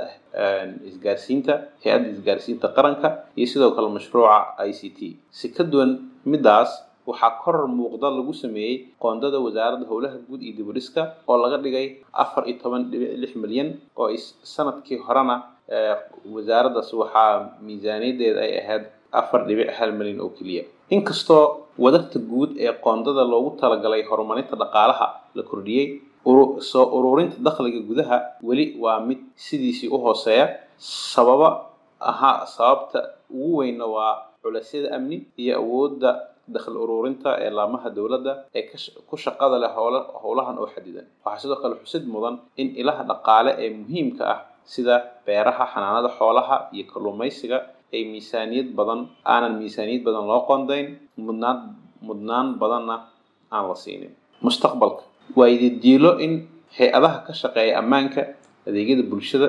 isgaarsiinta 0.90 1.54
hay'adda 1.84 2.10
isgaarsiinta 2.16 2.68
qaranka 2.78 3.08
iyo 3.38 3.48
sidoo 3.52 3.72
kale 3.76 3.90
mashruuca 3.98 4.56
i 4.70 4.72
c 4.80 4.82
t. 4.98 5.00
Si 5.32 5.48
ka 5.56 5.64
duwan 5.64 5.92
middaas 6.26 6.72
waxaa 7.10 7.32
koror 7.44 7.68
muuqda 7.78 8.08
lagu 8.18 8.34
sameeyey 8.44 8.76
qoondada 9.04 9.38
wasaaradda 9.46 9.86
howlaha 9.92 10.18
guud 10.28 10.42
iyo 10.46 10.54
dibudhiska 10.60 11.02
oo 11.30 11.38
laga 11.44 11.58
dhigay 11.64 11.88
afar 12.24 12.44
iyo 12.50 12.58
toban 12.64 12.82
dhibic 12.92 13.12
lix 13.22 13.32
milyan 13.44 13.70
oo 14.00 14.08
sannadkii 14.54 14.98
horena 15.08 15.36
wasaaraddaas 16.36 16.90
waxaa 17.02 17.32
miisaaniyaddeeda 17.66 18.40
ay 18.48 18.54
ahayd 18.62 18.84
afar 19.20 19.40
dhibic 19.48 19.70
hal 19.78 19.92
milyan 20.00 20.20
oo 20.26 20.30
keliya. 20.38 20.64
Inkastoo 20.96 21.44
wadarta 21.84 22.20
guud 22.32 22.52
ee 22.66 22.74
qoondada 22.86 23.24
loogu 23.32 23.50
talagalay 23.62 24.02
horumarinta 24.10 24.56
dhaqaalaha 24.62 25.08
la 25.38 25.44
kordhiyey 25.50 25.86
soo 26.72 26.86
ururinta 26.98 27.38
dakhliga 27.48 27.80
gudaha 27.90 28.18
weli 28.48 28.66
waa 28.84 29.00
mid 29.08 29.20
sidiisii 29.46 29.90
u 29.96 29.98
hooseeya. 30.06 30.46
Sababa 31.14 31.50
ahaa 32.12 32.46
sababta 32.56 33.00
ugu 33.30 33.58
weynna 33.62 33.86
waa 33.96 34.14
culaysyada 34.44 34.96
amni 34.98 35.18
iyo 35.42 35.54
awoodda 35.62 36.10
dakhli 36.56 36.78
ururinta 36.86 37.30
ee 37.46 37.50
laamaha 37.58 37.88
dowladda 37.98 38.34
ee 38.58 38.64
ku 39.10 39.16
shaqada 39.26 39.56
leh 39.64 39.72
howlahan 40.24 40.56
oo 40.62 40.68
xadidan 40.76 41.06
waxaa 41.26 41.42
sidoo 41.44 41.58
kale 41.64 41.76
xusid 41.84 42.04
mudan 42.14 42.36
in 42.62 42.68
ilaha 42.82 43.02
dhaqaale 43.12 43.52
ee 43.64 43.70
muhiimka 43.80 44.24
ah 44.34 44.40
sida 44.74 44.96
beeraha 45.26 45.64
xanaanada 45.74 46.10
xoolaha 46.20 46.56
iyo 46.76 46.84
kalluumaysiga 46.94 47.58
ay 47.96 48.02
miisaaniyad 48.12 48.68
badan 48.80 49.00
aanan 49.34 49.54
miisaaniyad 49.62 50.02
badan 50.08 50.24
loo 50.32 50.42
qoondayn 50.50 50.88
mudnaan 51.28 51.58
mudnaan 52.08 52.48
badanna 52.62 52.96
aan 53.56 53.66
la 53.70 53.76
siinin. 53.84 54.12
Mustaqbalka 54.46 55.04
waa 55.38 55.50
ididiilo 55.56 56.12
in 56.26 56.34
hay'adaha 56.78 57.18
ka 57.28 57.34
shaqeeya 57.42 57.74
ammaanka 57.82 58.22
adeegyada 58.68 59.04
bulshada 59.12 59.48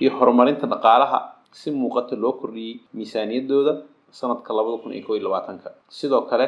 iyo 0.00 0.10
horumarinta 0.18 0.64
dhaqaalaha 0.72 1.18
si 1.60 1.68
muuqata 1.80 2.14
loo 2.22 2.32
kordhiyey 2.40 2.74
miisaaniyadooda 2.96 3.72
sanadka 4.18 4.50
labada 4.58 4.76
kun 4.82 4.92
iyo 4.96 5.02
kow 5.06 5.14
iyo 5.16 5.24
labaatanka. 5.28 5.68
Sidoo 5.98 6.22
kale 6.30 6.46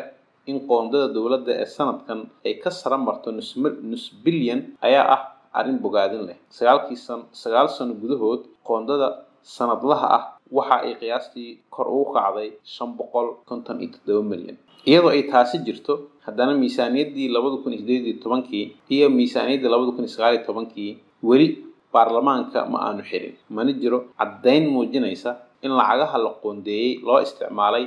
in 0.50 0.56
qoondada 0.68 1.06
dowladda 1.16 1.52
ee 1.62 1.66
sanadkan 1.76 2.20
ay 2.46 2.54
ka 2.62 2.70
sara 2.70 2.96
marto 3.06 3.28
nus 3.32 4.04
bilyan 4.24 4.60
ayaa 4.86 5.06
ah 5.16 5.22
arrin 5.58 5.78
bogaadin 5.84 6.22
leh. 6.28 6.36
Sagaalkii 6.56 6.96
san 7.06 7.20
sagaal 7.42 7.68
sano 7.76 7.94
gudahood 8.02 8.42
qoondada 8.68 9.08
sanadlaha 9.56 10.06
ah 10.18 10.24
waxa 10.56 10.76
ay 10.86 10.92
qiyaastii 11.00 11.50
kor 11.74 11.86
ugu 11.96 12.12
kacday 12.16 12.48
shan 12.74 12.90
boqol 12.98 13.26
konton 13.48 13.76
iyo 13.82 13.90
toddoba 13.94 14.22
milyan. 14.32 14.56
Iyadoo 14.88 15.10
ay 15.16 15.22
taasi 15.32 15.56
jirto 15.66 15.92
haddana 16.26 16.52
miisaaniyaddii 16.62 17.28
labada 17.34 17.56
kun 17.62 17.72
iyo 17.72 17.80
sideed 17.82 18.04
iyo 18.10 18.16
tobankii 18.24 18.64
iyo 18.94 19.06
miisaaniyaddii 19.18 19.70
labada 19.74 19.90
kun 19.96 20.04
iyo 20.04 20.12
sagaal 20.16 20.34
iyo 20.36 20.44
tobankii 20.48 20.90
weli 21.28 21.48
baarlamaanka 21.92 22.58
ma 22.72 22.78
aanu 22.86 23.02
xirin. 23.10 23.34
Mana 23.56 23.72
jiro 23.72 23.98
caddayn 24.18 24.64
muujinaysa 24.74 25.30
in 25.66 25.72
lacagaha 25.80 26.18
la 26.24 26.30
qoondeeyey 26.42 26.90
loo 27.06 27.18
isticmaalay 27.26 27.84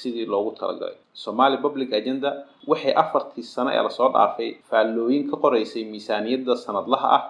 sidii 0.00 0.26
loogu 0.32 0.50
talagalay. 0.60 0.96
Somali 1.24 1.56
public 1.64 1.90
agenda 2.00 2.30
waxay 2.70 2.92
afartii 3.02 3.42
sano 3.54 3.70
ee 3.76 3.82
la 3.86 3.90
soo 3.98 4.08
dhaafay 4.14 4.50
faallooyin 4.70 5.22
ka 5.30 5.36
qoraysay 5.44 5.82
miisaaniyadda 5.92 6.52
sanadlaha 6.64 7.08
ah 7.16 7.22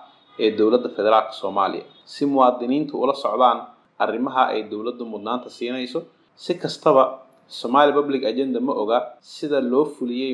ee 0.43 0.51
dowladda 0.59 0.89
federaalka 0.97 1.33
soomaaliya. 1.41 1.85
Si 2.13 2.23
muwaadiniintu 2.33 2.95
ula 3.03 3.15
socdaan 3.25 3.59
arrimaha 4.05 4.43
ay 4.55 4.61
dowladdu 4.73 5.05
mudnaanta 5.13 5.49
siinayso 5.59 6.01
si 6.45 6.53
kastaba 6.63 7.03
somali 7.61 7.93
public 7.99 8.23
agenda 8.33 8.59
ma 8.67 8.73
oga 8.83 8.99
sida 9.35 9.59
loo 9.73 9.85
fuliyey 9.97 10.31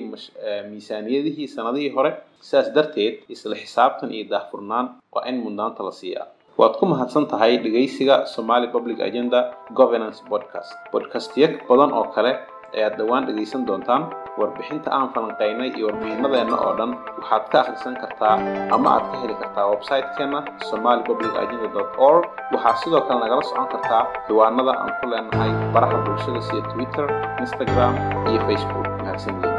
miisaaniyadihii 0.71 1.49
sanadihii 1.57 1.93
hore. 1.97 2.13
Sidaas 2.47 2.69
darteed 2.77 3.15
isla 3.35 3.55
xisaabtan 3.63 4.11
iyo 4.17 4.25
daahfurnaan 4.33 4.87
waa 5.15 5.25
in 5.31 5.37
mudnaanta 5.45 5.81
la 5.87 5.93
siiyaa 6.01 6.27
waad 6.59 6.75
ku 6.79 6.85
mahadsan 6.87 7.27
tahay 7.31 7.59
dhegaysiga 7.65 8.17
somali 8.35 8.71
public 8.75 8.99
agenda 9.03 9.55
governance 9.79 10.23
podcast. 10.31 10.71
Podcastyo 10.95 11.59
badan 11.69 11.91
oo 11.91 12.07
kale 12.15 12.33
ayaad 12.77 12.95
dhowaan 12.99 13.27
dhegaysan 13.29 13.67
doontaan 13.67 14.11
warbixinta 14.39 14.91
aan 14.91 15.11
falanqaynay 15.15 15.71
iyo 15.75 15.91
warbixinadeenna 15.91 16.55
oo 16.65 16.73
dhan 16.79 16.91
waxaad 17.19 17.45
ka 17.53 17.57
akhrisan 17.63 17.95
kartaa 18.03 18.35
ama 18.75 18.89
aad 18.99 19.05
ka 19.11 19.17
heli 19.23 19.35
kartaa 19.43 19.67
website-keena 19.75 20.41
somali 20.71 21.03
public 21.09 21.33
agenda 21.43 21.83
org. 21.99 22.25
Waxaad 22.55 22.77
sidoo 22.83 23.03
kale 23.07 23.19
nagala 23.25 23.43
socon 23.51 23.69
kartaa 23.75 24.03
ciwaanada 24.27 24.73
aan 24.83 24.91
ku 24.99 25.05
leenahay 25.11 25.51
baraha 25.75 25.97
bulshada 26.07 26.41
sida 26.47 26.63
twitter 26.71 27.07
instagram 27.43 27.93
iyo 28.31 28.41
facebook. 28.47 28.87
Mahadsanyiin 29.03 29.54